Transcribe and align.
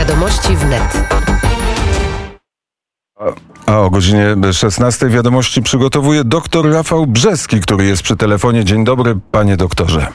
Wiadomości 0.00 0.56
wnet. 0.56 1.02
A 3.66 3.80
o 3.80 3.90
godzinie 3.90 4.36
16 4.52 5.08
wiadomości 5.08 5.62
przygotowuje 5.62 6.24
doktor 6.24 6.72
Rafał 6.72 7.06
Brzeski, 7.06 7.60
który 7.60 7.84
jest 7.84 8.02
przy 8.02 8.16
telefonie. 8.16 8.64
Dzień 8.64 8.84
dobry, 8.84 9.16
panie 9.32 9.56
doktorze. 9.56 10.06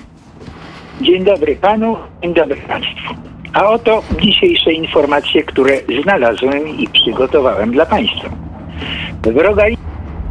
Dzień 1.01 1.24
dobry 1.24 1.56
panu, 1.56 1.97
dzień 2.24 2.33
dobry 2.33 2.56
państwu. 2.56 3.13
A 3.53 3.69
oto 3.69 4.03
dzisiejsze 4.21 4.74
informacje, 4.74 5.44
które 5.44 5.71
znalazłem 6.04 6.67
i 6.67 6.88
przygotowałem 6.88 7.72
dla 7.72 7.86
państwa. 7.86 8.29
W 9.24 9.38
Rogali 9.38 9.78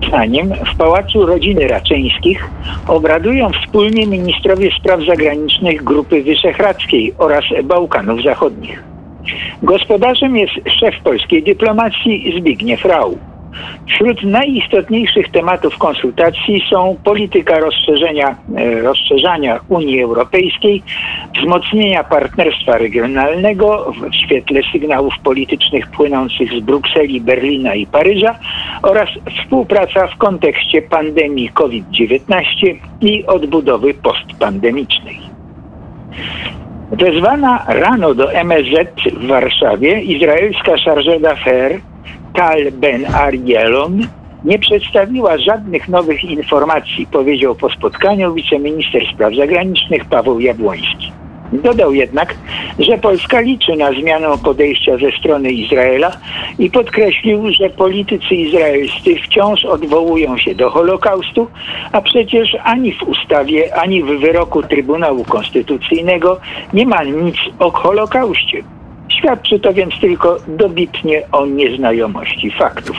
zdaniem 0.08 0.52
w 0.74 0.76
Pałacu 0.76 1.26
Rodziny 1.26 1.68
Raczyńskich 1.68 2.48
obradują 2.88 3.50
wspólnie 3.52 4.06
ministrowie 4.06 4.70
spraw 4.80 5.00
zagranicznych 5.06 5.84
Grupy 5.84 6.22
Wyszehradzkiej 6.22 7.14
oraz 7.18 7.44
Bałkanów 7.64 8.22
Zachodnich. 8.24 8.93
Gospodarzem 9.62 10.36
jest 10.36 10.54
szef 10.80 10.94
polskiej 11.02 11.42
dyplomacji 11.42 12.34
Zbigniew 12.38 12.84
Rau. 12.84 13.18
Wśród 13.86 14.22
najistotniejszych 14.22 15.30
tematów 15.30 15.78
konsultacji 15.78 16.64
są 16.70 16.96
polityka 17.04 17.58
rozszerzenia, 17.58 18.36
e, 18.56 18.80
rozszerzania 18.80 19.60
Unii 19.68 20.02
Europejskiej, 20.02 20.82
wzmocnienia 21.36 22.04
partnerstwa 22.04 22.78
regionalnego 22.78 23.92
w 24.10 24.14
świetle 24.14 24.60
sygnałów 24.72 25.14
politycznych 25.22 25.86
płynących 25.90 26.50
z 26.52 26.60
Brukseli, 26.60 27.20
Berlina 27.20 27.74
i 27.74 27.86
Paryża 27.86 28.38
oraz 28.82 29.08
współpraca 29.40 30.06
w 30.06 30.16
kontekście 30.16 30.82
pandemii 30.82 31.48
COVID-19 31.48 32.76
i 33.00 33.26
odbudowy 33.26 33.94
postpandemicznej. 33.94 35.20
Wezwana 36.98 37.64
rano 37.68 38.14
do 38.14 38.32
MSZ 38.32 38.88
w 39.12 39.26
Warszawie 39.26 40.00
izraelska 40.00 40.76
charge 40.84 41.20
d'affaires 41.20 41.80
Tal 42.34 42.72
Ben 42.72 43.06
Arielon 43.14 44.00
nie 44.44 44.58
przedstawiła 44.58 45.38
żadnych 45.38 45.88
nowych 45.88 46.24
informacji, 46.24 47.06
powiedział 47.06 47.54
po 47.54 47.70
spotkaniu 47.70 48.34
wiceminister 48.34 49.02
spraw 49.14 49.34
zagranicznych 49.34 50.04
Paweł 50.04 50.40
Jabłoński. 50.40 51.12
Dodał 51.52 51.94
jednak, 51.94 52.34
że 52.78 52.98
Polska 52.98 53.40
liczy 53.40 53.76
na 53.76 53.92
zmianę 53.92 54.28
podejścia 54.44 54.98
ze 54.98 55.18
strony 55.18 55.52
Izraela 55.52 56.12
i 56.58 56.70
podkreślił, 56.70 57.52
że 57.52 57.70
politycy 57.70 58.34
izraelscy 58.34 59.16
wciąż 59.24 59.64
odwołują 59.64 60.38
się 60.38 60.54
do 60.54 60.70
Holokaustu, 60.70 61.46
a 61.92 62.00
przecież 62.00 62.56
ani 62.64 62.92
w 62.92 63.02
ustawie, 63.02 63.76
ani 63.76 64.02
w 64.02 64.06
wyroku 64.06 64.62
Trybunału 64.62 65.24
Konstytucyjnego 65.24 66.40
nie 66.72 66.86
ma 66.86 67.04
nic 67.04 67.36
o 67.58 67.70
Holokauście. 67.70 68.62
Świadczy 69.18 69.60
to 69.60 69.72
więc 69.72 70.00
tylko 70.00 70.36
dobitnie 70.48 71.22
o 71.32 71.46
nieznajomości 71.46 72.50
faktów. 72.50 72.96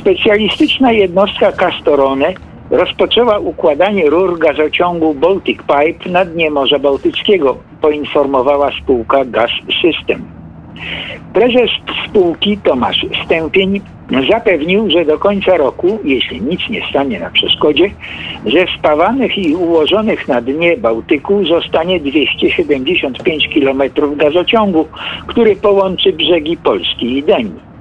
Specjalistyczna 0.00 0.92
jednostka 0.92 1.52
Castorone 1.52 2.34
rozpoczęła 2.70 3.38
układanie 3.38 4.10
rur 4.10 4.38
gazociągu 4.38 5.14
Baltic 5.14 5.58
Pipe 5.58 6.10
na 6.10 6.24
dnie 6.24 6.50
Morza 6.50 6.78
Bałtyckiego, 6.78 7.56
poinformowała 7.80 8.70
spółka 8.82 9.24
Gas 9.24 9.50
System. 9.82 10.24
Prezes 11.32 11.70
spółki 12.08 12.58
Tomasz 12.58 13.06
Stępień 13.24 13.80
zapewnił, 14.30 14.90
że 14.90 15.04
do 15.04 15.18
końca 15.18 15.56
roku, 15.56 15.98
jeśli 16.04 16.42
nic 16.42 16.60
nie 16.70 16.88
stanie 16.90 17.20
na 17.20 17.30
przeszkodzie, 17.30 17.90
ze 18.46 18.78
spawanych 18.78 19.38
i 19.38 19.54
ułożonych 19.56 20.28
na 20.28 20.40
dnie 20.40 20.76
Bałtyku 20.76 21.44
zostanie 21.44 22.00
275 22.00 23.48
km 23.48 23.82
gazociągu, 24.16 24.88
który 25.26 25.56
połączy 25.56 26.12
brzegi 26.12 26.56
Polski 26.56 27.18
i 27.18 27.22
Danii. 27.22 27.73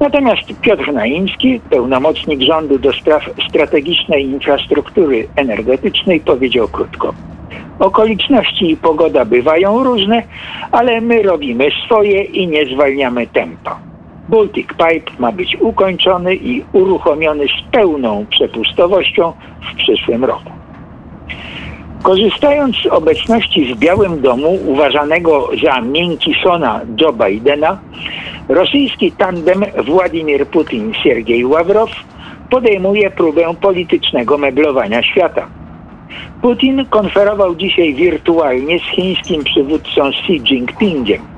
Natomiast 0.00 0.60
Piotr 0.60 0.92
Naimski, 0.92 1.60
pełnomocnik 1.70 2.40
rządu 2.40 2.78
do 2.78 2.92
spraw 2.92 3.30
strategicznej 3.48 4.24
infrastruktury 4.24 5.28
energetycznej, 5.36 6.20
powiedział 6.20 6.68
krótko. 6.68 7.14
Okoliczności 7.78 8.70
i 8.70 8.76
pogoda 8.76 9.24
bywają 9.24 9.84
różne, 9.84 10.22
ale 10.72 11.00
my 11.00 11.22
robimy 11.22 11.68
swoje 11.86 12.22
i 12.22 12.48
nie 12.48 12.66
zwalniamy 12.66 13.26
tempa. 13.26 13.78
Baltic 14.28 14.66
Pipe 14.68 15.12
ma 15.18 15.32
być 15.32 15.56
ukończony 15.60 16.34
i 16.34 16.64
uruchomiony 16.72 17.44
z 17.44 17.72
pełną 17.72 18.26
przepustowością 18.30 19.32
w 19.72 19.76
przyszłym 19.76 20.24
roku. 20.24 20.50
Korzystając 22.02 22.76
z 22.76 22.86
obecności 22.86 23.74
w 23.74 23.78
Białym 23.78 24.20
Domu 24.20 24.58
uważanego 24.66 25.48
za 25.64 25.80
miękki 25.80 26.34
sona 26.44 26.80
Joe 27.00 27.12
Bidena, 27.12 27.78
rosyjski 28.48 29.12
tandem 29.12 29.64
Władimir 29.86 30.46
Putin-Siergiej 30.46 31.46
Ławrow 31.46 31.90
podejmuje 32.50 33.10
próbę 33.10 33.54
politycznego 33.60 34.38
meblowania 34.38 35.02
świata. 35.02 35.46
Putin 36.40 36.86
konferował 36.90 37.54
dzisiaj 37.54 37.94
wirtualnie 37.94 38.78
z 38.78 38.82
chińskim 38.82 39.44
przywódcą 39.44 40.08
Xi 40.08 40.40
Jinpingiem. 40.40 41.35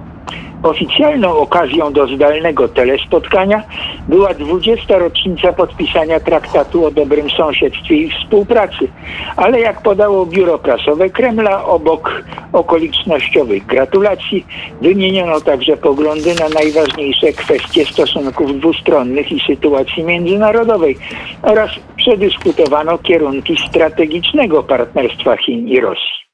Oficjalną 0.63 1.37
okazją 1.37 1.93
do 1.93 2.07
zdalnego 2.07 2.69
telespotkania 2.69 3.63
była 4.09 4.35
20. 4.35 4.99
rocznica 4.99 5.53
podpisania 5.53 6.21
traktatu 6.21 6.87
o 6.87 6.91
dobrym 6.91 7.31
sąsiedztwie 7.31 7.95
i 7.95 8.11
współpracy, 8.11 8.89
ale 9.37 9.61
jak 9.61 9.83
podało 9.83 10.27
biuro 10.27 10.59
prasowe 10.59 11.11
Kremla, 11.11 11.65
obok 11.65 12.23
okolicznościowych 12.53 13.67
gratulacji 13.67 14.47
wymieniono 14.83 15.41
także 15.41 15.77
poglądy 15.77 16.35
na 16.35 16.49
najważniejsze 16.49 17.33
kwestie 17.33 17.85
stosunków 17.85 18.61
dwustronnych 18.61 19.33
i 19.33 19.41
sytuacji 19.47 20.05
międzynarodowej 20.05 20.99
oraz 21.43 21.71
przedyskutowano 21.97 22.99
kierunki 22.99 23.57
strategicznego 23.69 24.63
partnerstwa 24.63 25.37
Chin 25.37 25.69
i 25.69 25.81
Rosji. 25.81 26.28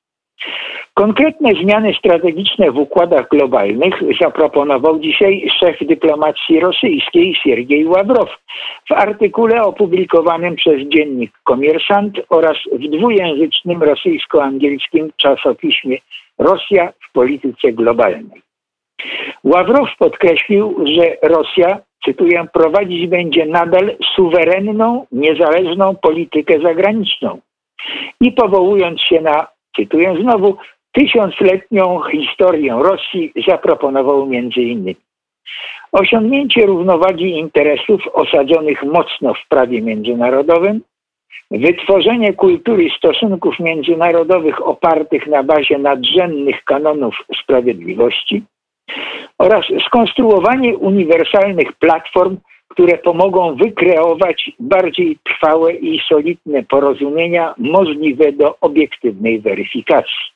Konkretne 0.94 1.50
zmiany 1.62 1.94
strategiczne 1.94 2.70
w 2.70 2.78
układach 2.78 3.28
globalnych 3.28 3.94
zaproponował 4.20 4.98
dzisiaj 4.98 5.48
szef 5.60 5.76
dyplomacji 5.80 6.60
rosyjskiej 6.60 7.34
Siergiej 7.34 7.86
Ławrow 7.86 8.28
w 8.88 8.92
artykule 8.92 9.62
opublikowanym 9.62 10.56
przez 10.56 10.80
dziennik 10.80 11.32
Komersant 11.44 12.20
oraz 12.28 12.56
w 12.72 12.98
dwujęzycznym 12.98 13.82
rosyjsko-angielskim 13.82 15.10
czasopiśmie 15.16 15.96
Rosja 16.38 16.92
w 17.08 17.12
polityce 17.12 17.72
globalnej. 17.72 18.42
Ławrow 19.44 19.88
podkreślił, 19.98 20.84
że 20.84 21.16
Rosja, 21.22 21.78
cytuję, 22.04 22.46
prowadzić 22.52 23.06
będzie 23.06 23.46
nadal 23.46 23.96
suwerenną, 24.16 25.06
niezależną 25.12 25.96
politykę 25.96 26.60
zagraniczną 26.60 27.40
i 28.20 28.32
powołując 28.32 29.00
się 29.00 29.20
na, 29.20 29.46
cytuję 29.76 30.16
znowu, 30.20 30.56
tysiącletnią 30.94 32.00
historię 32.12 32.78
Rosji 32.82 33.32
zaproponował 33.48 34.32
innymi 34.32 34.96
osiągnięcie 35.92 36.66
równowagi 36.66 37.30
interesów 37.30 38.00
osadzonych 38.12 38.82
mocno 38.84 39.34
w 39.34 39.48
prawie 39.48 39.82
międzynarodowym, 39.82 40.80
wytworzenie 41.50 42.32
kultury 42.32 42.88
stosunków 42.98 43.60
międzynarodowych 43.60 44.66
opartych 44.66 45.26
na 45.26 45.42
bazie 45.42 45.78
nadrzędnych 45.78 46.64
kanonów 46.64 47.14
sprawiedliwości 47.42 48.42
oraz 49.38 49.64
skonstruowanie 49.86 50.76
uniwersalnych 50.76 51.72
platform, 51.72 52.36
które 52.68 52.98
pomogą 52.98 53.56
wykreować 53.56 54.50
bardziej 54.60 55.18
trwałe 55.24 55.72
i 55.72 56.00
solidne 56.08 56.62
porozumienia 56.62 57.54
możliwe 57.58 58.32
do 58.32 58.56
obiektywnej 58.60 59.40
weryfikacji. 59.40 60.33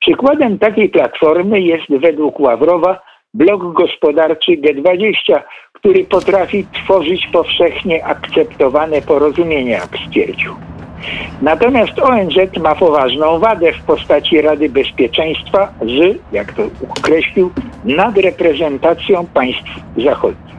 Przykładem 0.00 0.58
takiej 0.58 0.88
platformy 0.88 1.60
jest 1.60 1.90
według 1.90 2.40
Ławrowa 2.40 3.00
blok 3.34 3.72
gospodarczy 3.72 4.52
G20, 4.52 5.40
który 5.72 6.04
potrafi 6.04 6.66
tworzyć 6.72 7.26
powszechnie 7.32 8.04
akceptowane 8.04 9.02
porozumienia, 9.02 9.78
jak 9.78 9.98
stwierdził. 10.06 10.54
Natomiast 11.42 11.98
ONZ 11.98 12.58
ma 12.62 12.74
poważną 12.74 13.38
wadę 13.38 13.72
w 13.72 13.82
postaci 13.82 14.40
Rady 14.40 14.68
Bezpieczeństwa 14.68 15.72
z, 15.82 16.18
jak 16.32 16.52
to 16.52 16.62
określił, 16.98 17.50
nadreprezentacją 17.84 19.26
państw 19.26 19.70
zachodnich. 19.96 20.56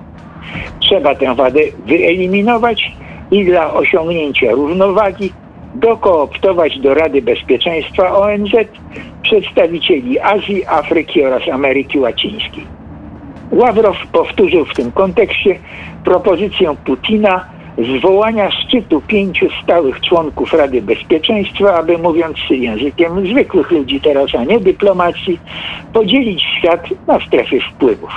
Trzeba 0.79 1.15
tę 1.15 1.35
wadę 1.35 1.59
wyeliminować 1.85 2.91
i 3.31 3.45
dla 3.45 3.73
osiągnięcia 3.73 4.51
równowagi 4.51 5.33
dokooptować 5.79 6.79
do 6.79 6.93
Rady 6.93 7.21
Bezpieczeństwa 7.21 8.17
ONZ 8.17 8.51
przedstawicieli 9.21 10.19
Azji, 10.19 10.65
Afryki 10.65 11.25
oraz 11.25 11.41
Ameryki 11.53 11.99
Łacińskiej. 11.99 12.63
Ławrow 13.51 13.97
powtórzył 14.11 14.65
w 14.65 14.73
tym 14.73 14.91
kontekście 14.91 15.59
propozycję 16.05 16.75
Putina 16.85 17.45
zwołania 17.97 18.51
szczytu 18.51 19.01
pięciu 19.01 19.45
stałych 19.63 20.01
członków 20.01 20.53
Rady 20.53 20.81
Bezpieczeństwa, 20.81 21.75
aby 21.75 21.97
mówiąc 21.97 22.37
językiem 22.49 23.27
zwykłych 23.27 23.71
ludzi 23.71 24.01
teraz, 24.01 24.35
a 24.35 24.43
nie 24.43 24.59
dyplomacji, 24.59 25.39
podzielić 25.93 26.43
świat 26.57 26.85
na 27.07 27.19
strefy 27.19 27.59
wpływów. 27.61 28.11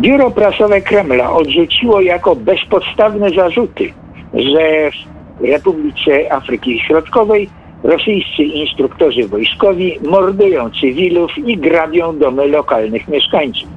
Biuro 0.00 0.30
prasowe 0.30 0.80
Kremla 0.80 1.32
odrzuciło 1.32 2.00
jako 2.00 2.36
bezpodstawne 2.36 3.30
zarzuty, 3.30 3.92
że 4.34 4.90
Republice 5.40 6.32
Afryki 6.32 6.80
Środkowej 6.80 7.48
rosyjscy 7.82 8.42
instruktorzy 8.42 9.28
wojskowi 9.28 9.98
mordują 10.02 10.70
cywilów 10.70 11.38
i 11.38 11.56
grabią 11.56 12.18
domy 12.18 12.48
lokalnych 12.48 13.08
mieszkańców. 13.08 13.68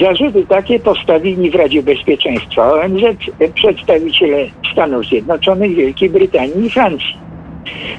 Zarzuty 0.00 0.46
takie 0.46 0.80
postawili 0.80 1.50
w 1.50 1.54
Radzie 1.54 1.82
Bezpieczeństwa 1.82 2.72
ONZ 2.72 3.02
przedstawiciele 3.54 4.46
Stanów 4.72 5.06
Zjednoczonych, 5.06 5.74
Wielkiej 5.74 6.10
Brytanii 6.10 6.66
i 6.66 6.70
Francji. 6.70 7.16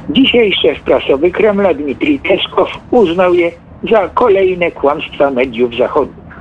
Dzisiaj 0.09 0.51
szef 0.61 0.81
prasowy 0.81 1.31
Kremla 1.31 1.73
Dmitrij 1.73 2.19
Peskow 2.19 2.69
uznał 2.91 3.33
je 3.33 3.51
za 3.91 4.09
kolejne 4.09 4.71
kłamstwa 4.71 5.31
mediów 5.31 5.75
zachodnich. 5.75 6.35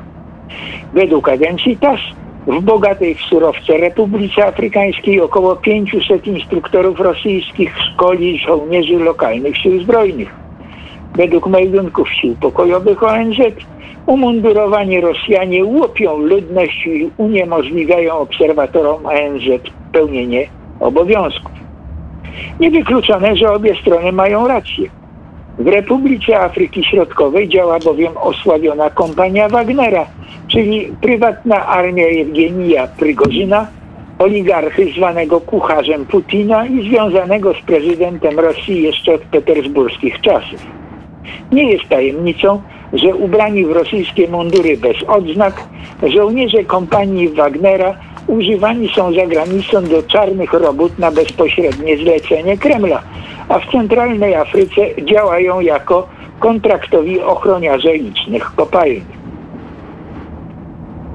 Według 0.93 1.29
agencji 1.29 1.77
TASS 1.77 2.01
w 2.49 2.61
bogatej 2.61 3.15
w 3.15 3.21
surowce 3.21 3.77
Republice 3.77 4.47
Afrykańskiej 4.47 5.21
około 5.21 5.57
500 5.57 6.27
instruktorów 6.27 7.01
rosyjskich 7.01 7.75
szkoli 7.79 8.39
żołnierzy 8.39 8.99
lokalnych 8.99 9.57
sił 9.57 9.83
zbrojnych. 9.83 10.35
Według 11.15 11.47
meldunków 11.47 12.09
sił 12.13 12.37
pokojowych 12.37 13.03
ONZ 13.03 13.37
umundurowani 14.07 15.01
Rosjanie 15.01 15.65
łopią 15.65 16.19
ludność 16.19 16.87
i 16.87 17.11
uniemożliwiają 17.17 18.19
obserwatorom 18.19 19.07
ONZ 19.07 19.63
pełnienie 19.93 20.49
obowiązków. 20.81 21.53
Niewykluczone, 22.61 23.37
że 23.37 23.53
obie 23.53 23.75
strony 23.81 24.13
mają 24.13 24.49
rację. 24.49 24.98
W 25.59 25.67
Republice 25.67 26.41
Afryki 26.41 26.85
Środkowej 26.85 27.49
działa 27.49 27.79
bowiem 27.79 28.17
osławiona 28.17 28.91
kompania 28.91 29.49
Wagnera, 29.49 30.07
czyli 30.49 30.93
prywatna 31.01 31.67
armia 31.67 32.09
Jewgenija 32.09 32.87
Prygorzyna, 32.87 33.67
oligarchy 34.19 34.93
zwanego 34.97 35.41
kucharzem 35.41 36.07
Putina 36.07 36.67
i 36.67 36.89
związanego 36.89 37.55
z 37.55 37.61
prezydentem 37.61 38.39
Rosji 38.39 38.83
jeszcze 38.83 39.15
od 39.15 39.21
petersburskich 39.21 40.21
czasów. 40.21 40.67
Nie 41.53 41.73
jest 41.73 41.89
tajemnicą, 41.89 42.63
że 42.93 43.15
ubrani 43.15 43.65
w 43.65 43.73
rosyjskie 43.73 44.29
mundury 44.29 44.77
bez 44.77 44.97
odznak, 45.09 45.63
żołnierze 46.03 46.65
kompanii 46.65 47.29
Wagnera 47.29 47.95
używani 48.29 48.89
są 48.89 49.13
za 49.15 49.27
granicą 49.27 49.85
do 49.85 50.03
czarnych 50.03 50.53
robót 50.53 50.99
na 50.99 51.11
bezpośrednie 51.11 51.97
zlecenie 51.97 52.59
Kremla, 52.59 53.03
a 53.49 53.59
w 53.59 53.71
centralnej 53.71 54.35
Afryce 54.35 55.05
działają 55.05 55.61
jako 55.61 56.09
kontraktowi 56.39 57.21
ochroniarze 57.21 57.95
licznych 57.95 58.55
kopalni. 58.55 59.19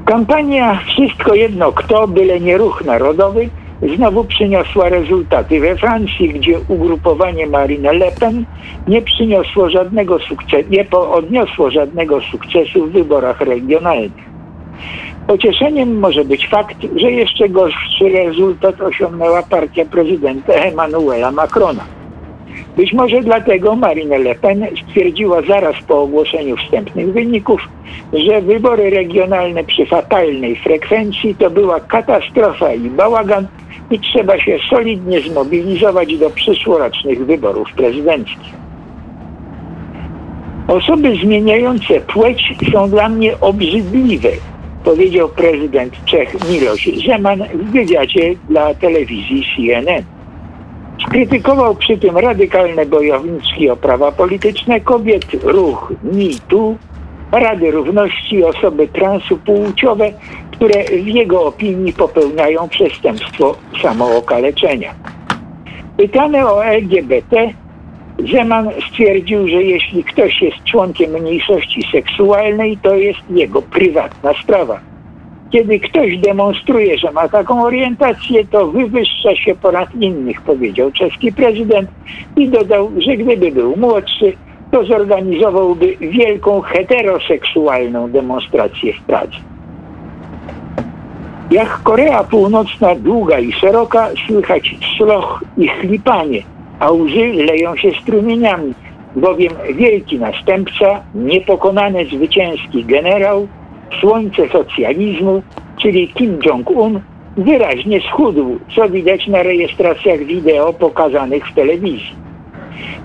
Kampania 0.06 0.80
Wszystko 0.88 1.36
jedno 1.36 1.72
kto, 1.72 2.08
byle 2.08 2.40
nie 2.40 2.58
ruch 2.58 2.86
narodowy 2.86 3.50
znowu 3.96 4.24
przyniosła 4.24 4.90
rezultaty 4.90 5.60
we 5.60 5.76
Francji, 5.76 6.30
gdzie 6.30 6.60
ugrupowanie 6.68 7.48
Marine 7.48 7.94
Le 7.94 8.12
Pen 8.12 8.46
nie 8.88 9.02
przyniosło 9.02 9.70
żadnego 9.70 10.20
sukcesu, 10.20 10.70
nie 10.70 10.90
odniosło 10.90 11.72
żadnego 11.72 12.22
sukcesu 12.22 12.86
w 12.86 12.92
wyborach 12.92 13.42
regionalnych. 13.42 14.33
Pocieszeniem 15.28 16.00
może 16.00 16.26
być 16.26 16.48
fakt, 16.48 16.78
że 16.96 17.12
jeszcze 17.12 17.50
gorszy 17.50 18.10
rezultat 18.10 18.82
osiągnęła 18.82 19.44
partia 19.44 19.86
prezydenta 19.86 20.54
Emmanuela 20.54 21.32
Macrona. 21.32 21.84
Być 22.78 22.94
może 22.94 23.22
dlatego 23.22 23.76
Marine 23.76 24.18
Le 24.18 24.36
Pen 24.36 24.66
stwierdziła 24.88 25.42
zaraz 25.42 25.76
po 25.88 26.02
ogłoszeniu 26.02 26.58
wstępnych 26.58 27.14
wyników, 27.14 27.62
że 28.14 28.42
wybory 28.42 28.90
regionalne 28.90 29.64
przy 29.64 29.86
fatalnej 29.86 30.56
frekwencji 30.56 31.36
to 31.36 31.50
była 31.50 31.80
katastrofa 31.80 32.74
i 32.74 32.90
bałagan 32.90 33.48
i 33.92 34.00
trzeba 34.00 34.40
się 34.40 34.58
solidnie 34.70 35.22
zmobilizować 35.22 36.18
do 36.18 36.30
przyszłorocznych 36.30 37.26
wyborów 37.26 37.74
prezydenckich. 37.74 38.54
Osoby 40.68 41.16
zmieniające 41.24 42.00
płeć 42.00 42.54
są 42.74 42.90
dla 42.90 43.10
mnie 43.10 43.40
obrzydliwe, 43.42 44.30
powiedział 44.84 45.30
prezydent 45.30 46.06
Czech 46.06 46.50
Miloš 46.50 46.90
Zeman 47.08 47.44
w 47.54 47.72
wywiadzie 47.72 48.36
dla 48.50 48.74
telewizji 48.74 49.46
CNN. 49.56 50.04
Skrytykował 51.08 51.76
przy 51.76 51.98
tym 51.98 52.18
radykalne 52.18 52.86
bojowniczki 52.86 53.70
o 53.70 53.76
prawa 53.76 54.12
polityczne 54.12 54.80
kobiet, 54.80 55.26
ruch 55.44 55.94
MeToo, 56.04 56.76
Rady 57.32 57.72
Równości 57.72 58.44
osoby 58.44 58.88
transpłciowe, 58.88 60.14
które 60.52 60.84
w 60.84 61.08
jego 61.08 61.46
opinii 61.46 61.94
popełniają 61.94 62.70
przestępstwo 62.70 63.56
samookaleczenia. 63.82 64.94
Pytany 65.98 66.48
o 66.48 66.66
LGBT, 66.66 67.50
Zeman 68.20 68.70
stwierdził, 68.90 69.48
że 69.48 69.64
jeśli 69.64 70.04
ktoś 70.04 70.42
jest 70.42 70.64
członkiem 70.64 71.12
mniejszości 71.12 71.82
seksualnej, 71.92 72.78
to 72.78 72.96
jest 72.96 73.20
jego 73.30 73.62
prywatna 73.62 74.34
sprawa. 74.44 74.80
Kiedy 75.52 75.80
ktoś 75.80 76.18
demonstruje, 76.18 76.98
że 76.98 77.12
ma 77.12 77.30
taką 77.30 77.64
orientację, 77.64 78.46
to 78.46 78.68
wywyższa 78.68 79.36
się 79.36 79.56
ponad 79.56 79.96
innych, 79.96 80.42
powiedział 80.42 80.92
czeski 80.92 81.34
prezydent 81.34 81.90
i 82.36 82.50
dodał, 82.50 82.92
że 82.98 83.18
gdyby 83.18 83.52
był 83.52 83.78
młodszy, 83.78 84.34
to 84.72 84.86
zorganizowałby 84.86 85.98
wielką 85.98 86.62
heteroseksualną 86.62 88.12
demonstrację 88.12 88.94
w 88.94 89.02
Pradze. 89.02 89.38
Jak 91.52 91.84
Korea 91.84 92.24
Północna 92.24 92.96
długa 92.96 93.40
i 93.40 93.52
szeroka, 93.52 94.10
słychać 94.28 94.76
sloch 94.98 95.44
i 95.58 95.68
chlipanie, 95.68 96.42
a 96.80 96.92
łzy 96.92 97.34
leją 97.34 97.76
się 97.76 97.92
strumieniami, 98.02 98.74
bowiem 99.16 99.54
wielki 99.74 100.20
następca, 100.20 101.04
niepokonany 101.16 102.06
zwycięski 102.06 102.86
generał, 102.86 103.48
słońce 104.02 104.50
socjalizmu, 104.50 105.42
czyli 105.82 106.08
Kim 106.08 106.40
Jong-un, 106.46 107.00
wyraźnie 107.38 108.02
schudł, 108.02 108.60
co 108.76 108.90
widać 108.90 109.28
na 109.28 109.44
rejestracjach 109.44 110.20
wideo 110.20 110.74
pokazanych 110.74 111.48
w 111.48 111.54
telewizji. 111.54 112.16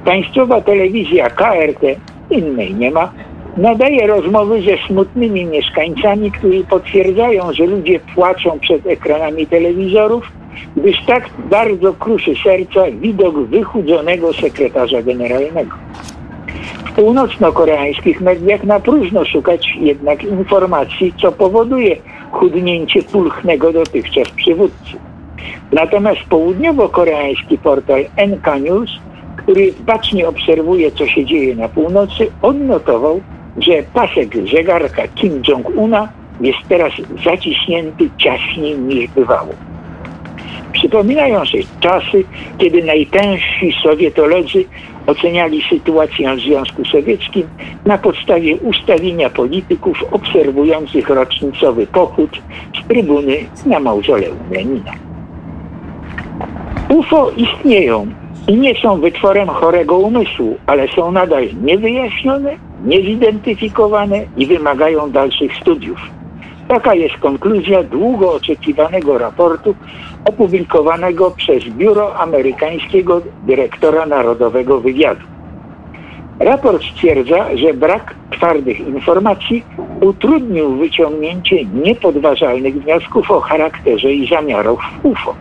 Państwowa 0.05 0.61
telewizja 0.61 1.31
KRT, 1.31 1.83
innej 2.31 2.75
nie 2.75 2.91
ma, 2.91 3.13
nadaje 3.57 4.07
rozmowy 4.07 4.63
ze 4.63 4.87
smutnymi 4.87 5.45
mieszkańcami, 5.45 6.31
którzy 6.31 6.65
potwierdzają, 6.65 7.53
że 7.53 7.67
ludzie 7.67 8.01
płaczą 8.15 8.59
przed 8.59 8.87
ekranami 8.87 9.47
telewizorów, 9.47 10.33
gdyż 10.77 11.05
tak 11.07 11.31
bardzo 11.51 11.93
kruszy 11.95 12.35
serca 12.45 12.81
widok 12.91 13.39
wychudzonego 13.39 14.33
sekretarza 14.33 15.03
generalnego. 15.03 15.77
W 16.85 16.93
północno-koreańskich 16.93 18.21
mediach 18.21 18.65
na 18.65 18.81
próżno 18.81 19.25
szukać 19.25 19.77
jednak 19.81 20.25
informacji, 20.25 21.15
co 21.23 21.33
powoduje 21.33 21.97
chudnięcie 22.31 23.03
pulchnego 23.03 23.73
dotychczas 23.73 24.31
przywódcy. 24.31 24.93
Natomiast 25.73 26.21
południowo-koreański 26.31 27.59
portal 27.59 28.05
NK 28.29 28.61
News, 28.61 28.91
który 29.37 29.73
bacznie 29.87 30.29
obserwuje, 30.29 30.93
co 30.93 31.07
się 31.07 31.25
dzieje 31.25 31.57
na 31.57 31.69
północy, 31.69 32.31
odnotował, 32.43 33.21
że 33.59 33.73
pasek 33.95 34.49
zegarka 34.53 35.03
Kim 35.09 35.43
Jong-una 35.49 36.09
jest 36.41 36.59
teraz 36.69 36.93
zaciśnięty 37.25 38.11
ciaśniej 38.19 38.79
niż 38.79 39.11
bywało. 39.11 39.68
Przypominają 40.73 41.45
się 41.45 41.59
czasy, 41.81 42.25
kiedy 42.59 42.85
najtężsi 42.85 43.75
sowietolodzy 43.83 44.65
oceniali 45.07 45.63
sytuację 45.71 46.37
w 46.37 46.41
Związku 46.41 46.85
Sowieckim 46.85 47.43
na 47.85 47.99
podstawie 47.99 48.57
ustawienia 48.57 49.31
polityków 49.31 50.05
obserwujących 50.11 51.09
rocznicowy 51.09 51.87
pochód 51.87 52.43
z 52.81 52.89
trybuny 52.89 53.37
na 53.67 53.81
mauzoleum 53.81 54.39
Lenina. 54.51 54.93
UFO 56.89 57.31
istnieją 57.37 58.07
i 58.49 58.57
nie 58.57 58.75
są 58.75 59.01
wytworem 59.01 59.49
chorego 59.49 59.99
umysłu, 59.99 60.57
ale 60.67 60.89
są 60.89 61.13
nadal 61.13 61.49
niewyjaśnione, 61.63 62.57
niezidentyfikowane 62.85 64.25
i 64.37 64.47
wymagają 64.47 65.11
dalszych 65.11 65.57
studiów. 65.57 66.18
Taka 66.69 66.95
jest 66.95 67.17
konkluzja 67.17 67.83
długo 67.83 68.33
oczekiwanego 68.33 69.19
raportu 69.19 69.75
opublikowanego 70.25 71.31
przez 71.31 71.65
Biuro 71.65 72.17
Amerykańskiego 72.17 73.23
Dyrektora 73.43 74.07
Narodowego 74.07 74.81
Wywiadu. 74.81 75.27
Raport 76.41 76.85
stwierdza, 76.85 77.57
że 77.57 77.75
brak 77.75 78.15
twardych 78.31 78.81
informacji 78.81 79.65
utrudnił 80.01 80.77
wyciągnięcie 80.77 81.65
niepodważalnych 81.65 82.83
wniosków 82.83 83.31
o 83.31 83.41
charakterze 83.41 84.13
i 84.13 84.29
zamiarach 84.29 84.79
UFO. 85.03 85.35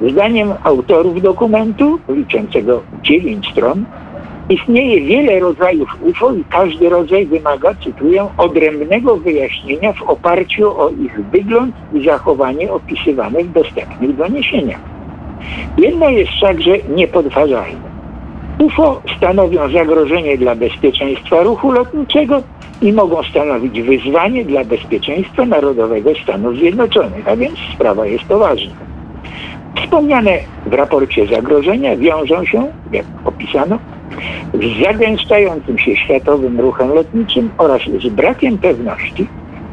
Zdaniem 0.00 0.54
autorów 0.64 1.22
dokumentu, 1.22 1.98
liczącego 2.08 2.82
9 3.02 3.48
stron, 3.52 3.84
istnieje 4.48 5.00
wiele 5.00 5.40
rodzajów 5.40 5.88
UFO 6.02 6.32
i 6.32 6.44
każdy 6.50 6.88
rodzaj 6.88 7.26
wymaga, 7.26 7.74
cytuję, 7.84 8.28
odrębnego 8.38 9.16
wyjaśnienia 9.16 9.92
w 9.92 10.02
oparciu 10.02 10.80
o 10.80 10.90
ich 10.90 11.20
wygląd 11.20 11.74
i 11.94 12.04
zachowanie 12.04 12.72
opisywane 12.72 13.44
w 13.44 13.52
dostępnych 13.52 14.16
doniesieniach. 14.16 14.80
Jedno 15.78 16.08
jest 16.08 16.30
wszakże 16.30 16.78
niepodważalne. 16.96 17.92
UFO 18.58 19.02
stanowią 19.16 19.70
zagrożenie 19.70 20.38
dla 20.38 20.54
bezpieczeństwa 20.54 21.42
ruchu 21.42 21.72
lotniczego 21.72 22.42
i 22.82 22.92
mogą 22.92 23.22
stanowić 23.22 23.82
wyzwanie 23.82 24.44
dla 24.44 24.64
bezpieczeństwa 24.64 25.46
narodowego 25.46 26.10
Stanów 26.22 26.56
Zjednoczonych, 26.56 27.28
a 27.28 27.36
więc 27.36 27.54
sprawa 27.74 28.06
jest 28.06 28.24
poważna. 28.24 28.72
Wspomniane 29.76 30.38
w 30.66 30.72
raporcie 30.72 31.26
zagrożenia 31.26 31.96
wiążą 31.96 32.44
się, 32.44 32.66
jak 32.92 33.06
opisano, 33.24 33.78
z 34.54 34.82
zagęszczającym 34.84 35.78
się 35.78 35.96
światowym 35.96 36.60
ruchem 36.60 36.88
lotniczym 36.88 37.50
oraz 37.58 37.82
z 37.82 38.08
brakiem 38.08 38.58
pewności, 38.58 39.26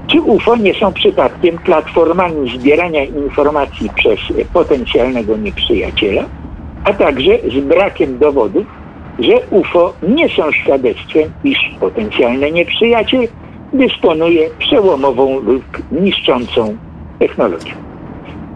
czy 0.07 0.21
UFO 0.21 0.55
nie 0.55 0.73
są 0.73 0.93
przypadkiem 0.93 1.57
platformami 1.57 2.59
zbierania 2.59 3.03
informacji 3.03 3.89
przez 3.95 4.19
potencjalnego 4.53 5.37
nieprzyjaciela, 5.37 6.23
a 6.83 6.93
także 6.93 7.31
z 7.47 7.59
brakiem 7.65 8.17
dowodów, 8.17 8.65
że 9.19 9.33
UFO 9.49 9.93
nie 10.07 10.29
są 10.29 10.51
świadectwem, 10.51 11.31
iż 11.43 11.57
potencjalny 11.79 12.51
nieprzyjaciel 12.51 13.27
dysponuje 13.73 14.49
przełomową 14.59 15.39
lub 15.39 15.63
niszczącą 15.91 16.77
technologią. 17.19 17.88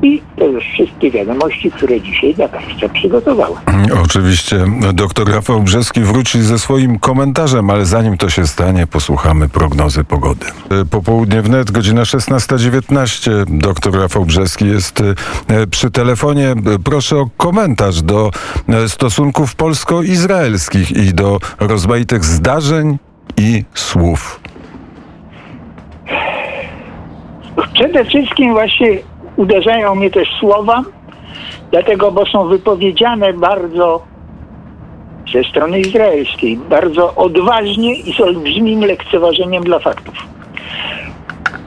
I 0.04 0.22
to 0.38 0.46
już 0.46 0.64
wszystkie 0.64 1.12
wiadomości, 1.12 1.72
które 1.72 2.02
dzisiaj 2.02 2.34
dla 2.36 2.48
Państwa 2.48 2.90
przygotowałem. 2.90 3.58
Oczywiście 4.04 4.66
dr 4.94 5.32
Rafał 5.32 5.62
Brzeski 5.62 6.02
wróci 6.02 6.42
ze 6.42 6.60
swoim 6.60 7.00
komentarzem, 7.00 7.70
ale 7.70 7.86
zanim 7.86 8.18
to 8.18 8.30
się 8.30 8.48
stanie, 8.48 8.88
posłuchamy 8.88 9.50
prognozy 9.50 10.04
pogody. 10.04 10.46
Popołudnie 10.92 11.42
wnet, 11.42 11.72
godzina 11.72 12.02
16.19. 12.02 13.46
Dr 13.48 14.00
Rafał 14.00 14.26
Brzeski 14.26 14.68
jest 14.68 15.02
e, 15.48 15.68
przy 15.68 15.92
telefonie. 15.92 16.56
Proszę 16.84 17.18
o 17.18 17.30
komentarz 17.38 18.02
do 18.02 18.32
e, 18.70 18.90
stosunków 18.90 19.56
polsko-izraelskich 19.56 20.92
i 20.92 21.14
do 21.14 21.40
rozmaitych 21.60 22.26
zdarzeń 22.26 22.98
i 23.38 23.64
słów. 23.74 24.40
Przede 27.74 28.06
wszystkim 28.06 28.52
właśnie 28.52 29.13
uderzają 29.36 29.96
mnie 29.96 30.10
też 30.12 30.28
słowa, 30.40 30.82
dlatego, 31.72 32.12
bo 32.12 32.26
są 32.26 32.48
wypowiedziane 32.48 33.34
bardzo 33.34 34.14
ze 35.34 35.44
strony 35.44 35.80
izraelskiej, 35.80 36.58
bardzo 36.58 37.16
odważnie 37.16 37.96
i 37.96 38.14
z 38.14 38.22
olbrzymim 38.22 38.80
lekceważeniem 38.80 39.64
dla 39.64 39.80
faktów. 39.80 40.34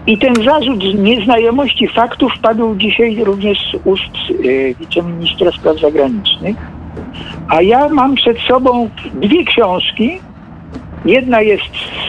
I 0.06 0.18
ten 0.18 0.34
zarzut 0.44 0.84
nieznajomości 0.94 1.88
faktów 1.88 2.32
padł 2.42 2.74
dzisiaj 2.76 3.24
również 3.24 3.58
z 3.58 3.86
ust 3.86 4.30
y, 4.30 4.74
wiceministra 4.80 5.52
spraw 5.52 5.80
zagranicznych. 5.80 6.56
A 7.48 7.62
ja 7.62 7.88
mam 7.88 8.14
przed 8.14 8.38
sobą 8.38 8.90
dwie 9.14 9.44
książki. 9.44 10.20
Jedna 11.04 11.40
jest 11.40 11.64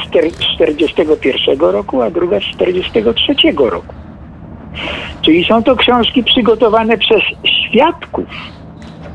z 0.06 0.10
1941 0.10 1.60
roku, 1.60 2.02
a 2.02 2.10
druga 2.10 2.40
z 2.40 2.58
1943 2.58 3.36
roku. 3.58 3.96
Czyli 5.28 5.46
są 5.46 5.64
to 5.64 5.76
książki 5.76 6.24
przygotowane 6.24 6.98
przez 6.98 7.22
świadków 7.46 8.26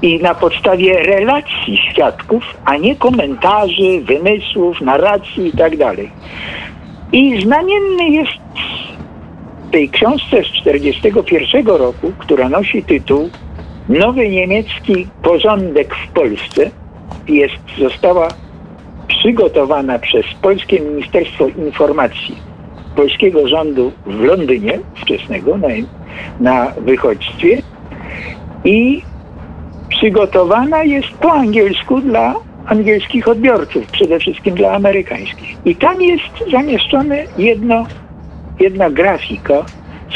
i 0.02 0.18
na 0.18 0.34
podstawie 0.34 1.02
relacji 1.02 1.78
świadków, 1.90 2.44
a 2.64 2.76
nie 2.76 2.96
komentarzy, 2.96 4.00
wymysłów, 4.02 4.80
narracji 4.80 5.46
itd. 5.46 5.94
I 7.12 7.42
znamienny 7.42 8.08
jest 8.08 8.32
w 9.68 9.70
tej 9.70 9.88
książce 9.88 10.42
z 10.42 10.64
1941 10.64 11.66
roku, 11.66 12.12
która 12.18 12.48
nosi 12.48 12.82
tytuł 12.82 13.30
Nowy 13.88 14.28
niemiecki 14.28 15.06
porządek 15.22 15.94
w 15.94 16.12
Polsce, 16.12 16.70
jest, 17.28 17.54
została 17.78 18.28
przygotowana 19.08 19.98
przez 19.98 20.26
Polskie 20.42 20.80
Ministerstwo 20.80 21.46
Informacji 21.46 22.52
polskiego 22.96 23.48
rządu 23.48 23.92
w 24.06 24.20
Londynie 24.20 24.78
wczesnego 24.94 25.58
na, 26.40 26.72
wychodźstwie 26.80 27.62
i 28.64 29.02
przygotowana 29.88 30.84
jest 30.84 31.08
po 31.08 31.32
angielsku 31.32 32.00
dla 32.00 32.34
angielskich 32.66 33.28
odbiorców, 33.28 33.86
przede 33.86 34.18
wszystkim 34.18 34.54
dla 34.54 34.72
amerykańskich. 34.72 35.56
I 35.64 35.76
tam 35.76 36.02
jest 36.02 36.50
zamieszczone 36.52 37.24
jedno, 37.38 37.86
jedna 38.60 38.90
grafika 38.90 39.64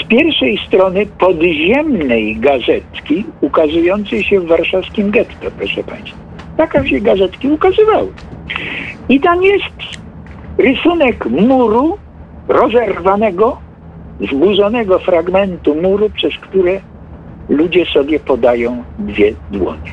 z 0.00 0.08
pierwszej 0.08 0.58
strony 0.66 1.06
podziemnej 1.06 2.36
gazetki 2.36 3.24
ukazującej 3.40 4.24
się 4.24 4.40
w 4.40 4.46
warszawskim 4.46 5.10
getto, 5.10 5.50
proszę 5.58 5.84
Państwa. 5.84 6.18
Taka 6.56 6.86
się 6.86 7.00
gazetki 7.00 7.48
ukazywały. 7.48 8.08
I 9.08 9.20
tam 9.20 9.42
jest 9.42 9.74
rysunek 10.58 11.26
muru 11.26 11.98
rozerwanego, 12.48 13.58
zburzonego 14.30 14.98
fragmentu 14.98 15.74
muru, 15.74 16.10
przez 16.10 16.34
które 16.34 16.80
ludzie 17.48 17.86
sobie 17.86 18.20
podają 18.20 18.84
dwie 18.98 19.32
dłonie. 19.50 19.92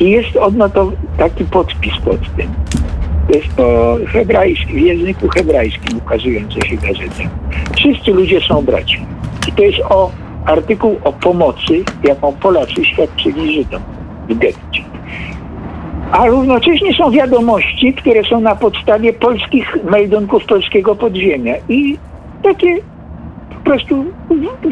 I 0.00 0.10
jest 0.10 0.36
odnoto 0.36 0.92
taki 1.18 1.44
podpis 1.44 1.98
pod 2.04 2.36
tym. 2.36 2.48
To 3.28 3.38
jest 3.38 3.48
po 3.48 3.96
hebrajskim, 4.06 4.76
w 4.76 4.80
języku 4.80 5.28
hebrajskim 5.28 5.98
ukazujące 5.98 6.60
się 6.66 6.76
gazeta. 6.76 7.30
Wszyscy 7.76 8.10
ludzie 8.10 8.40
są 8.40 8.62
braćmi. 8.62 9.06
I 9.48 9.52
to 9.52 9.62
jest 9.62 9.80
o 9.80 10.10
artykuł 10.46 10.96
o 11.04 11.12
pomocy, 11.12 11.84
jaką 12.04 12.32
Polacy 12.32 12.84
świadczyli 12.84 13.54
Żydom 13.54 13.82
w 14.28 14.38
getcie 14.38 14.90
a 16.12 16.26
równocześnie 16.26 16.94
są 16.94 17.10
wiadomości, 17.10 17.94
które 17.94 18.24
są 18.24 18.40
na 18.40 18.56
podstawie 18.56 19.12
polskich 19.12 19.76
meldunków 19.84 20.44
polskiego 20.44 20.94
podziemia. 20.94 21.54
I 21.68 21.98
takie 22.42 22.76
prostu 23.70 24.04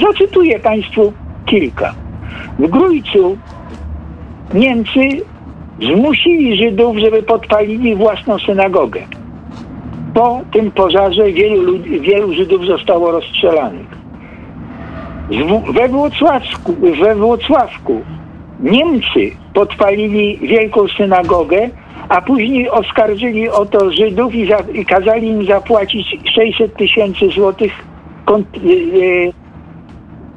zacytuję 0.07 0.59
Państwu 0.59 1.13
kilka. 1.47 1.95
W 2.59 2.69
Grójcu 2.69 3.39
Niemcy 4.55 5.01
zmusili 5.83 6.57
Żydów, 6.57 6.97
żeby 6.99 7.23
podpalili 7.23 7.95
własną 7.95 8.39
synagogę. 8.39 9.01
Po 10.15 10.41
tym 10.53 10.71
pożarze 10.71 11.33
wielu, 11.33 11.63
ludzi, 11.63 12.01
wielu 12.01 12.33
Żydów 12.35 12.67
zostało 12.67 13.11
rozstrzelanych. 13.11 13.87
We 15.75 15.89
Włocławsku, 15.89 16.75
we 17.03 17.15
Włocławku 17.15 18.01
Niemcy 18.61 19.31
podpalili 19.55 20.39
wielką 20.39 20.89
synagogę, 20.97 21.71
a 22.09 22.21
później 22.21 22.71
oskarżyli 22.71 23.49
o 23.49 23.67
to 23.67 23.93
Żydów 23.93 24.35
i, 24.35 24.49
za, 24.49 24.59
i 24.75 24.85
kazali 24.85 25.29
im 25.29 25.47
zapłacić 25.47 26.17
600 26.35 26.77
tysięcy 26.77 27.29
złotych 27.29 27.88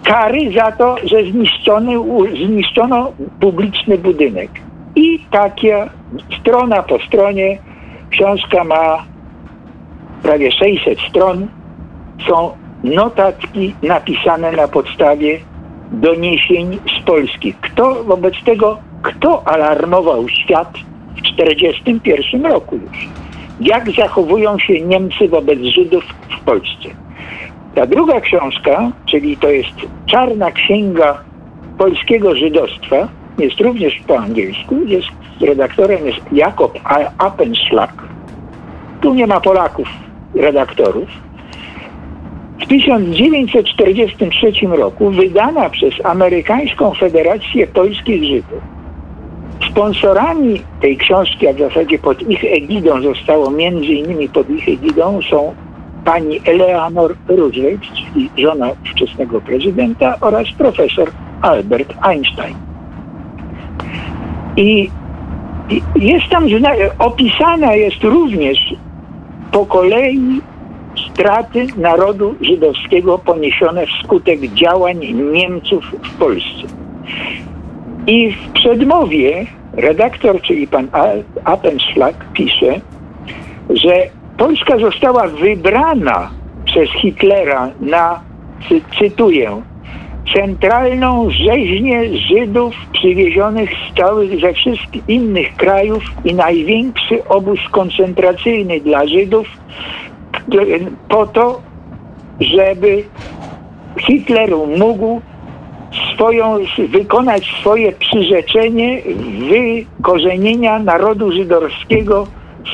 kary 0.03 0.53
za 0.53 0.71
to, 0.71 0.95
że 1.03 1.23
zniszczony, 1.31 1.93
zniszczono 2.45 3.11
publiczny 3.39 3.97
budynek. 3.97 4.49
I 4.95 5.19
taka 5.31 5.89
strona 6.39 6.83
po 6.83 6.99
stronie, 6.99 7.57
książka 8.09 8.63
ma 8.63 9.05
prawie 10.23 10.51
600 10.51 10.99
stron, 11.09 11.47
są 12.27 12.51
notatki 12.83 13.75
napisane 13.83 14.51
na 14.51 14.67
podstawie 14.67 15.39
doniesień 15.91 16.79
z 16.99 17.05
Polski. 17.05 17.53
Kto 17.61 18.03
wobec 18.03 18.33
tego, 18.45 18.77
kto 19.01 19.47
alarmował 19.47 20.29
świat 20.29 20.73
w 21.17 21.21
1941 21.21 22.45
roku 22.45 22.75
już? 22.75 23.09
Jak 23.59 23.91
zachowują 23.91 24.59
się 24.59 24.81
Niemcy 24.81 25.27
wobec 25.27 25.59
Żydów 25.59 26.03
w 26.29 26.43
Polsce? 26.43 27.00
Ta 27.75 27.87
druga 27.87 28.21
książka, 28.21 28.91
czyli 29.05 29.37
to 29.37 29.49
jest 29.49 29.75
Czarna 30.05 30.51
Księga 30.51 31.17
Polskiego 31.77 32.35
Żydostwa, 32.35 33.07
jest 33.37 33.59
również 33.59 34.01
po 34.07 34.19
angielsku, 34.19 34.75
jest 34.85 35.07
redaktorem 35.41 36.05
jest 36.05 36.19
Jakob 36.31 36.79
Appenschlag. 37.17 37.93
Tu 39.01 39.13
nie 39.13 39.27
ma 39.27 39.41
Polaków, 39.41 39.87
redaktorów. 40.35 41.09
W 42.59 42.67
1943 42.67 44.51
roku 44.67 45.11
wydana 45.11 45.69
przez 45.69 45.93
Amerykańską 46.05 46.93
Federację 46.93 47.67
Polskich 47.67 48.23
Żydów 48.23 48.61
Sponsorami 49.71 50.61
tej 50.81 50.97
książki, 50.97 51.47
a 51.47 51.53
w 51.53 51.59
zasadzie 51.59 51.99
pod 51.99 52.29
ich 52.29 52.43
egidą 52.43 53.01
zostało 53.01 53.51
między 53.51 53.85
innymi 53.85 54.29
pod 54.29 54.49
ich 54.49 54.69
egidą 54.69 55.19
są 55.29 55.55
pani 56.05 56.39
Eleanor 56.45 57.15
Roosevelt, 57.27 57.81
czyli 57.81 58.29
żona 58.37 58.67
wczesnego 58.91 59.41
prezydenta 59.41 60.15
oraz 60.21 60.51
profesor 60.57 61.11
Albert 61.41 61.93
Einstein. 62.01 62.55
I 64.57 64.89
jest 65.95 66.29
tam 66.29 66.45
opisana 66.99 67.75
jest 67.75 68.03
również 68.03 68.57
po 69.51 69.65
kolei 69.65 70.41
straty 71.11 71.67
narodu 71.77 72.35
żydowskiego 72.41 73.17
poniesione 73.17 73.85
wskutek 73.85 74.39
działań 74.41 74.97
Niemców 75.33 75.85
w 76.03 76.17
Polsce. 76.17 76.67
I 78.07 78.31
w 78.31 78.51
przedmowie 78.53 79.45
redaktor, 79.73 80.41
czyli 80.41 80.67
pan 80.67 80.87
A- 80.91 81.51
Appenschlag 81.51 82.25
pisze, 82.33 82.81
że 83.69 84.20
Polska 84.41 84.77
została 84.77 85.27
wybrana 85.27 86.31
przez 86.65 86.89
Hitlera 86.89 87.69
na, 87.79 88.21
cy- 88.69 88.81
cytuję, 88.99 89.61
centralną 90.35 91.29
rzeźnię 91.29 92.17
Żydów 92.17 92.75
przywiezionych 92.93 93.69
z 93.69 93.97
całych, 93.97 94.41
ze 94.41 94.53
wszystkich 94.53 95.09
innych 95.09 95.55
krajów 95.55 96.03
i 96.25 96.33
największy 96.33 97.27
obóz 97.27 97.59
koncentracyjny 97.71 98.79
dla 98.79 99.07
Żydów 99.07 99.47
po 101.09 101.27
to, 101.27 101.61
żeby 102.39 103.03
Hitler 103.99 104.49
mógł 104.77 105.21
swoją, 106.13 106.57
wykonać 106.89 107.53
swoje 107.59 107.91
przyrzeczenie 107.91 109.01
wykorzenienia 109.49 110.79
narodu 110.79 111.31
żydowskiego 111.31 112.27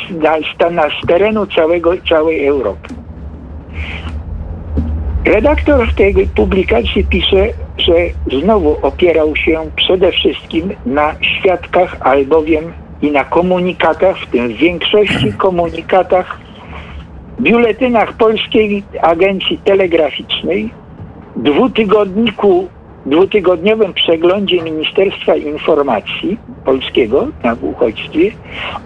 z, 0.09 1.07
terenu 1.07 1.45
całego, 1.45 1.91
całej 2.09 2.47
Europy. 2.47 2.89
Redaktor 5.25 5.93
tej 5.93 6.27
publikacji 6.35 7.03
pisze, 7.03 7.47
że 7.77 7.93
znowu 8.41 8.77
opierał 8.81 9.35
się 9.35 9.59
przede 9.75 10.11
wszystkim 10.11 10.73
na 10.85 11.15
świadkach, 11.21 11.97
albowiem 11.99 12.73
i 13.01 13.11
na 13.11 13.23
komunikatach, 13.23 14.17
w 14.17 14.31
tym 14.31 14.47
w 14.47 14.57
większości 14.57 15.33
komunikatach, 15.33 16.39
biuletynach 17.41 18.13
Polskiej 18.13 18.83
Agencji 19.01 19.57
Telegraficznej, 19.57 20.69
dwutygodniku, 21.35 22.67
dwutygodniowym 23.05 23.93
przeglądzie 23.93 24.61
Ministerstwa 24.61 25.35
Informacji 25.35 26.37
Polskiego 26.65 27.27
na 27.43 27.55
uchodźstwie 27.61 28.31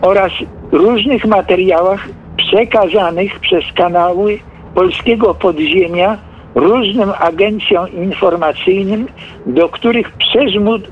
oraz 0.01 0.31
różnych 0.71 1.25
materiałach 1.25 2.09
przekazanych 2.37 3.39
przez 3.39 3.63
kanały 3.75 4.39
polskiego 4.75 5.33
podziemia 5.33 6.17
różnym 6.55 7.11
agencjom 7.19 7.91
informacyjnym, 7.91 9.07
do 9.45 9.69
których 9.69 10.11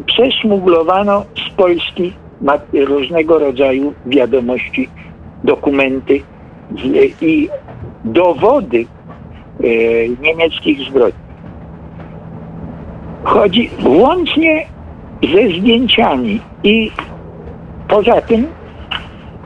przeszmuglowano 0.06 1.26
z 1.48 1.50
Polski 1.50 2.14
różnego 2.74 3.40
rodzaju 3.40 3.94
wiadomości, 4.06 4.90
dokumenty 5.44 6.22
i 7.22 7.50
dowody 8.06 8.86
e, 9.60 9.64
niemieckich 10.22 10.90
zbrodni. 10.90 11.20
Chodzi 13.24 13.70
łącznie 13.86 14.66
ze 15.34 15.60
zdjęciami 15.60 16.40
i 16.64 16.92
poza 17.88 18.22
tym 18.22 18.48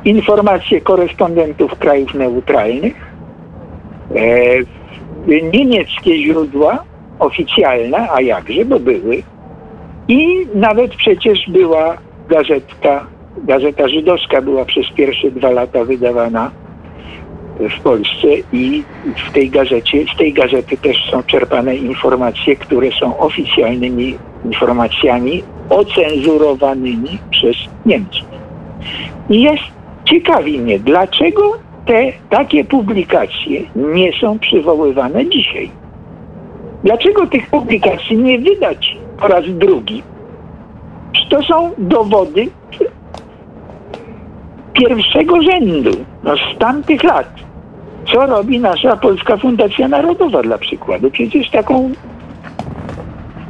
informacje 0.06 0.82
korespondentów 0.82 1.76
krajów 1.76 2.14
neutralnych, 2.14 2.94
e, 4.16 5.54
niemieckie 5.54 6.24
źródła 6.24 6.84
oficjalne, 7.20 8.12
a 8.12 8.22
jakże, 8.22 8.66
bo 8.66 8.80
były, 8.80 9.24
i 10.08 10.48
nawet 10.56 10.96
przecież 10.96 11.40
była 11.50 11.98
gazetka, 12.30 13.08
gazeta 13.38 13.88
żydowska 13.88 14.42
była 14.42 14.66
przez 14.66 14.90
pierwsze 14.96 15.32
dwa 15.32 15.52
lata 15.52 15.86
wydawana 15.86 16.52
w 17.60 17.80
Polsce 17.80 18.28
i 18.54 18.84
w 19.28 19.32
tej 19.32 19.50
gazecie, 19.50 20.06
z 20.14 20.18
tej 20.18 20.34
gazety 20.34 20.78
też 20.78 20.98
są 21.12 21.24
czerpane 21.24 21.76
informacje, 21.76 22.56
które 22.56 22.92
są 22.92 23.18
oficjalnymi 23.18 24.18
informacjami 24.46 25.44
ocenzurowanymi 25.70 27.18
przez 27.32 27.56
Niemców. 27.86 28.28
I 29.30 29.42
jest 29.42 29.64
ciekawi 30.06 30.60
mnie, 30.60 30.80
dlaczego 30.80 31.52
te 31.86 32.12
takie 32.30 32.66
publikacje 32.66 33.62
nie 33.76 34.12
są 34.22 34.40
przywoływane 34.40 35.30
dzisiaj. 35.30 35.72
Dlaczego 36.84 37.28
tych 37.28 37.50
publikacji 37.50 38.18
nie 38.18 38.40
wydać 38.40 38.98
po 39.20 39.28
raz 39.28 39.44
drugi? 39.48 40.04
To 41.30 41.44
są 41.44 41.72
dowody 41.78 42.48
pierwszego 44.74 45.42
rzędu, 45.42 45.92
no 46.24 46.36
z 46.38 46.58
tamtych 46.60 47.04
lat. 47.04 47.28
Co 48.14 48.26
robi 48.26 48.60
nasza 48.60 48.98
Polska 48.98 49.38
Fundacja 49.38 49.88
Narodowa 49.88 50.42
dla 50.42 50.58
przykładu? 50.58 51.12
Przecież 51.12 51.50
taką 51.50 51.92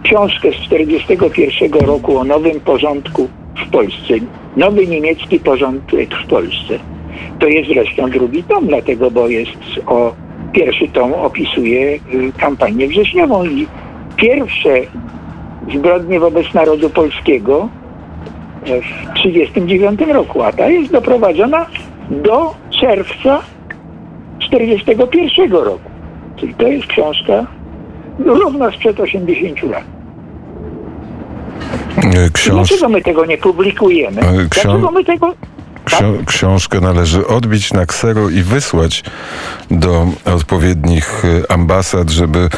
książkę 0.04 0.50
z 0.50 0.70
1941 0.70 1.88
roku 1.88 2.18
o 2.18 2.24
nowym 2.24 2.60
porządku 2.60 3.28
w 3.66 3.72
Polsce, 3.72 4.14
nowy 4.58 4.88
niemiecki 4.88 5.40
porządek 5.40 6.16
w 6.24 6.28
Polsce. 6.28 6.80
To 7.40 7.48
jest 7.48 7.70
zresztą 7.70 8.10
drugi 8.10 8.44
tom, 8.44 8.68
dlatego, 8.68 9.12
bo 9.12 9.28
jest 9.28 9.58
o 9.86 10.14
pierwszy 10.54 10.88
tom 10.88 11.14
opisuje 11.14 12.00
kampanię 12.38 12.88
wrześniową 12.88 13.46
i 13.46 13.68
pierwsze 14.16 14.70
zbrodnie 15.76 16.20
wobec 16.20 16.54
narodu 16.54 16.90
polskiego 16.90 17.70
w 18.62 19.14
1939 19.14 20.02
roku, 20.14 20.42
a 20.42 20.52
ta 20.52 20.70
jest 20.70 20.92
doprowadzona 20.92 21.66
do 22.10 22.56
czerwca 22.70 23.42
1941 24.40 25.52
roku. 25.52 25.90
Czyli 26.36 26.54
to 26.54 26.68
jest 26.68 26.88
książka 26.88 27.46
równo 28.20 28.72
sprzed 28.72 29.00
80 29.00 29.64
lat. 29.64 29.84
Książ... 32.34 32.70
Dlaczego 32.70 32.90
my 32.90 33.02
tego 33.02 33.26
nie 33.26 33.38
publikujemy? 33.38 34.22
Ksią... 34.50 34.62
Dlaczego 34.64 34.92
my 34.92 35.06
tego 35.06 35.34
Ksio- 35.86 36.26
książkę 36.26 36.82
należy 36.82 37.28
odbić 37.28 37.74
na 37.74 37.86
ksero 37.86 38.30
i 38.30 38.42
wysłać 38.42 39.04
do 39.72 40.08
odpowiednich 40.26 41.24
ambasad, 41.50 42.10
żeby 42.10 42.50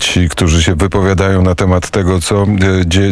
ci, 0.00 0.28
którzy 0.28 0.62
się 0.62 0.74
wypowiadają 0.74 1.42
na 1.42 1.54
temat 1.54 1.90
tego, 1.90 2.20
co 2.20 2.46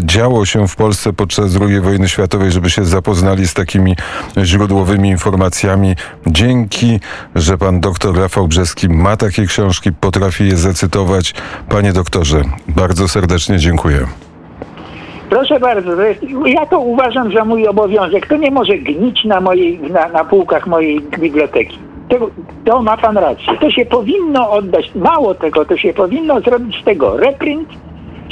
działo 0.02 0.46
się 0.46 0.68
w 0.68 0.76
Polsce 0.76 1.12
podczas 1.12 1.50
II 1.60 1.80
wojny 1.80 2.08
światowej, 2.08 2.52
żeby 2.52 2.70
się 2.70 2.84
zapoznali 2.84 3.48
z 3.48 3.54
takimi 3.54 3.96
źródłowymi 4.44 5.08
informacjami. 5.08 5.96
Dzięki, 6.26 7.00
że 7.34 7.58
pan 7.58 7.80
doktor 7.80 8.16
Rafał 8.16 8.48
Brzeski 8.48 8.88
ma 8.88 9.16
takie 9.16 9.46
książki, 9.46 9.92
potrafi 9.92 10.48
je 10.48 10.56
zacytować. 10.56 11.34
Panie 11.68 11.92
doktorze, 11.92 12.42
bardzo 12.68 13.08
serdecznie 13.08 13.58
dziękuję. 13.58 14.06
Proszę 15.30 15.60
bardzo, 15.60 15.90
ja 16.46 16.66
to 16.66 16.80
uważam 16.80 17.32
za 17.32 17.44
mój 17.44 17.66
obowiązek. 17.66 18.26
To 18.26 18.36
nie 18.36 18.50
może 18.50 18.78
gnić 18.78 19.24
na, 19.24 19.40
mojej, 19.40 19.80
na, 19.80 20.08
na 20.08 20.24
półkach 20.24 20.66
mojej 20.66 21.00
biblioteki. 21.00 21.78
To, 22.08 22.30
to, 22.64 22.82
ma 22.82 22.96
pan 22.96 23.16
rację. 23.16 23.58
To 23.60 23.70
się 23.70 23.86
powinno 23.86 24.50
oddać, 24.50 24.94
mało 24.94 25.34
tego, 25.34 25.64
to 25.64 25.76
się 25.76 25.94
powinno 25.94 26.40
zrobić 26.40 26.80
z 26.80 26.84
tego 26.84 27.16
reprint, 27.16 27.68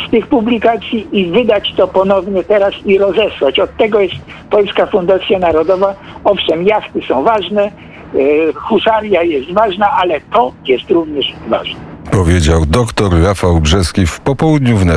z 0.07 0.11
tych 0.11 0.27
publikacji 0.27 1.07
i 1.13 1.27
wydać 1.27 1.75
to 1.77 1.89
ponownie 1.89 2.45
teraz 2.45 2.75
i 2.85 2.99
rozesłać. 2.99 3.59
Od 3.59 3.77
tego 3.77 4.01
jest 4.01 4.15
Polska 4.51 4.87
Fundacja 4.87 5.39
Narodowa. 5.39 5.95
Owszem, 6.25 6.67
jachty 6.67 7.01
są 7.09 7.23
ważne, 7.23 7.71
yy, 8.15 8.53
huszaria 8.55 9.23
jest 9.23 9.53
ważna, 9.53 9.91
ale 9.91 10.21
to 10.21 10.53
jest 10.67 10.91
również 10.91 11.27
ważne. 11.49 11.95
Powiedział 12.11 12.67
doktor 12.67 13.23
Rafał 13.23 13.61
Brzeski 13.61 14.07
w 14.07 14.21
popołudniu 14.21 14.77
wnet. 14.77 14.93